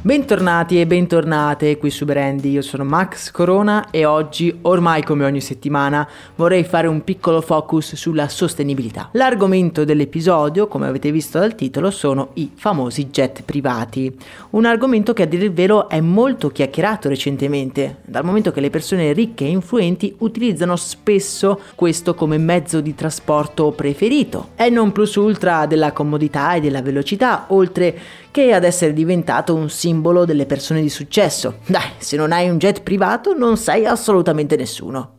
[0.00, 5.40] Bentornati e bentornate qui su Brandy, io sono Max Corona e oggi, ormai come ogni
[5.40, 9.08] settimana, vorrei fare un piccolo focus sulla sostenibilità.
[9.14, 14.16] L'argomento dell'episodio, come avete visto dal titolo, sono i famosi jet privati,
[14.50, 18.70] un argomento che a dire il vero è molto chiacchierato recentemente, dal momento che le
[18.70, 24.50] persone ricche e influenti utilizzano spesso questo come mezzo di trasporto preferito.
[24.54, 27.98] È non plus ultra della comodità e della velocità, oltre
[28.30, 29.86] che ad essere diventato un simbolo
[30.24, 31.58] delle persone di successo.
[31.66, 35.17] Dai, se non hai un jet privato non sei assolutamente nessuno.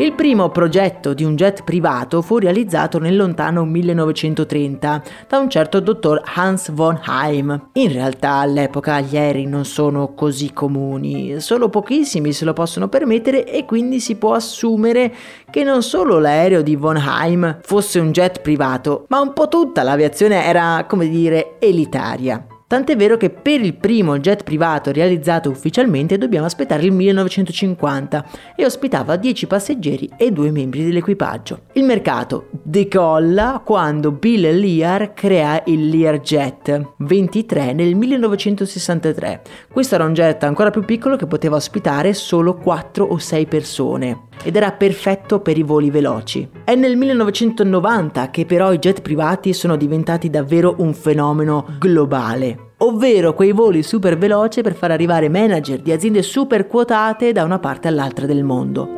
[0.00, 5.78] Il primo progetto di un jet privato fu realizzato nel lontano 1930 da un certo
[5.80, 7.68] dottor Hans von Heim.
[7.74, 13.44] In realtà all'epoca gli aerei non sono così comuni, solo pochissimi se lo possono permettere
[13.44, 15.12] e quindi si può assumere
[15.50, 19.82] che non solo l'aereo di von Heim fosse un jet privato, ma un po' tutta
[19.82, 22.42] l'aviazione era, come dire, elitaria.
[22.70, 28.64] Tant'è vero che per il primo jet privato realizzato ufficialmente dobbiamo aspettare il 1950 e
[28.64, 31.62] ospitava 10 passeggeri e 2 membri dell'equipaggio.
[31.72, 39.42] Il mercato decolla quando Bill Lear crea il Learjet 23 nel 1963.
[39.72, 44.28] Questo era un jet ancora più piccolo che poteva ospitare solo 4 o 6 persone
[44.42, 46.48] ed era perfetto per i voli veloci.
[46.64, 53.34] È nel 1990 che però i jet privati sono diventati davvero un fenomeno globale ovvero
[53.34, 57.88] quei voli super veloci per far arrivare manager di aziende super quotate da una parte
[57.88, 58.88] all'altra del mondo.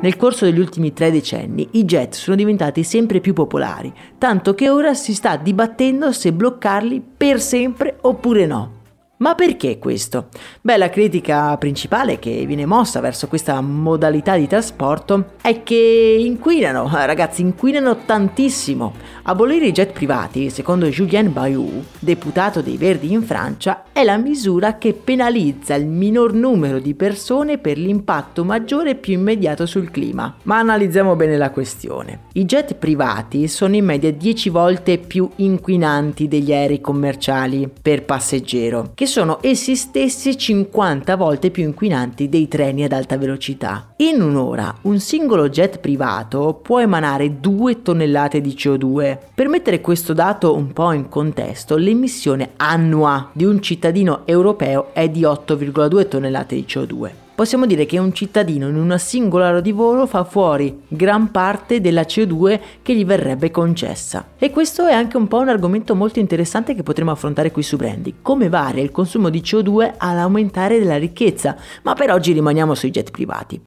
[0.00, 4.68] Nel corso degli ultimi tre decenni i jet sono diventati sempre più popolari, tanto che
[4.68, 8.77] ora si sta dibattendo se bloccarli per sempre oppure no.
[9.18, 10.28] Ma perché questo?
[10.60, 16.88] Beh, la critica principale che viene mossa verso questa modalità di trasporto è che inquinano,
[16.92, 18.94] ragazzi, inquinano tantissimo.
[19.24, 24.78] Abolire i jet privati, secondo Julien Bayou, deputato dei Verdi in Francia, è la misura
[24.78, 30.36] che penalizza il minor numero di persone per l'impatto maggiore e più immediato sul clima.
[30.44, 32.26] Ma analizziamo bene la questione.
[32.34, 38.92] I jet privati sono in media 10 volte più inquinanti degli aerei commerciali per passeggero,
[38.94, 43.94] che sono essi stessi 50 volte più inquinanti dei treni ad alta velocità.
[43.96, 49.18] In un'ora un singolo jet privato può emanare 2 tonnellate di CO2.
[49.34, 55.08] Per mettere questo dato un po' in contesto, l'emissione annua di un cittadino europeo è
[55.08, 59.70] di 8,2 tonnellate di CO2 possiamo dire che un cittadino in una singola ora di
[59.70, 64.30] volo fa fuori gran parte della CO2 che gli verrebbe concessa.
[64.36, 67.76] E questo è anche un po' un argomento molto interessante che potremo affrontare qui su
[67.76, 68.16] Brandy.
[68.22, 71.56] Come varia il consumo di CO2 all'aumentare della ricchezza?
[71.84, 73.62] Ma per oggi rimaniamo sui jet privati.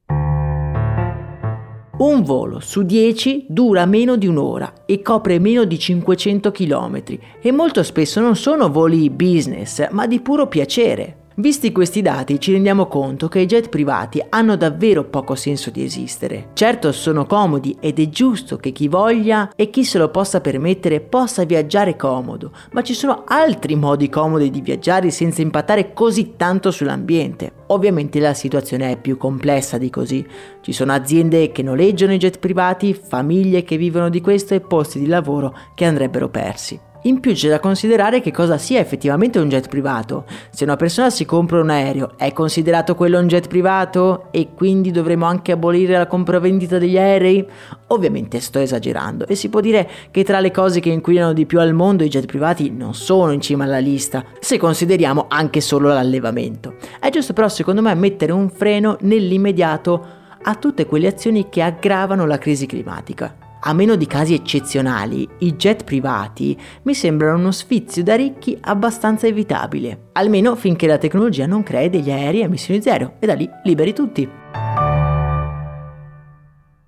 [1.96, 7.02] Un volo su 10 dura meno di un'ora e copre meno di 500 km
[7.40, 11.20] e molto spesso non sono voli business, ma di puro piacere.
[11.36, 15.82] Visti questi dati ci rendiamo conto che i jet privati hanno davvero poco senso di
[15.82, 16.48] esistere.
[16.52, 21.00] Certo sono comodi ed è giusto che chi voglia e chi se lo possa permettere
[21.00, 26.70] possa viaggiare comodo, ma ci sono altri modi comodi di viaggiare senza impattare così tanto
[26.70, 27.52] sull'ambiente.
[27.68, 30.26] Ovviamente la situazione è più complessa di così.
[30.60, 34.98] Ci sono aziende che noleggiano i jet privati, famiglie che vivono di questo e posti
[34.98, 36.90] di lavoro che andrebbero persi.
[37.04, 40.24] In più c'è da considerare che cosa sia effettivamente un jet privato.
[40.50, 44.92] Se una persona si compra un aereo, è considerato quello un jet privato e quindi
[44.92, 47.44] dovremo anche abolire la compravendita degli aerei?
[47.88, 51.58] Ovviamente sto esagerando e si può dire che tra le cose che inquinano di più
[51.58, 55.88] al mondo i jet privati non sono in cima alla lista, se consideriamo anche solo
[55.88, 56.76] l'allevamento.
[57.00, 60.06] È giusto però secondo me mettere un freno nell'immediato
[60.40, 63.41] a tutte quelle azioni che aggravano la crisi climatica.
[63.64, 69.28] A meno di casi eccezionali, i jet privati mi sembrano uno sfizio da ricchi abbastanza
[69.28, 73.48] evitabile, almeno finché la tecnologia non crei degli aerei a emissioni zero e da lì
[73.62, 74.41] liberi tutti.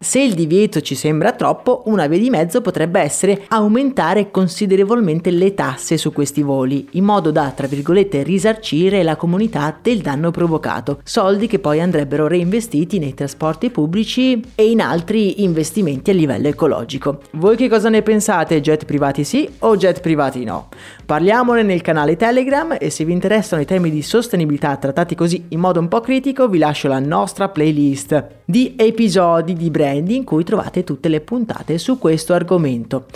[0.04, 5.54] Se il divieto ci sembra troppo, una via di mezzo potrebbe essere aumentare considerevolmente le
[5.54, 11.00] tasse su questi voli, in modo da, tra virgolette, risarcire la comunità del danno provocato,
[11.04, 17.20] soldi che poi andrebbero reinvestiti nei trasporti pubblici e in altri investimenti a livello ecologico.
[17.30, 18.60] Voi che cosa ne pensate?
[18.60, 20.68] Jet privati sì o jet privati no?
[21.06, 25.60] Parliamone nel canale Telegram e se vi interessano i temi di sostenibilità trattati così in
[25.60, 30.44] modo un po' critico vi lascio la nostra playlist di episodi di brand in cui
[30.44, 33.06] trovate tutte le puntate su questo argomento.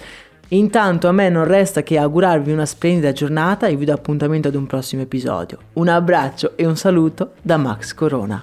[0.49, 4.55] Intanto a me non resta che augurarvi una splendida giornata e vi do appuntamento ad
[4.55, 5.59] un prossimo episodio.
[5.75, 8.43] Un abbraccio e un saluto da Max Corona.